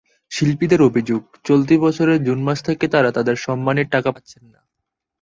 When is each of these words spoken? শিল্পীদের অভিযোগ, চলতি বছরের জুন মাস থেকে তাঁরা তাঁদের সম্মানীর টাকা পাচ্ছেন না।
শিল্পীদের 0.31 0.81
অভিযোগ, 0.81 1.21
চলতি 1.43 1.75
বছরের 1.77 2.19
জুন 2.23 2.39
মাস 2.43 2.59
থেকে 2.63 2.85
তাঁরা 2.87 3.09
তাঁদের 3.11 3.35
সম্মানীর 3.37 3.87
টাকা 3.89 4.09
পাচ্ছেন 4.11 4.43
না। 4.45 4.59